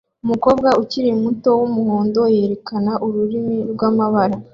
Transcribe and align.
Umukobwa 0.25 0.69
ukiri 0.81 1.09
muto 1.23 1.49
wumuhondo 1.59 2.21
yerekana 2.35 2.91
ururimi 3.05 3.57
rwamabara 3.71 4.37